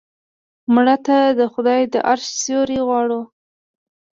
مړه 0.73 0.95
ته 1.05 1.17
د 1.39 1.41
خدای 1.53 1.81
د 1.93 1.95
عرش 2.09 2.27
سیوری 2.43 2.79
غواړو 2.87 3.21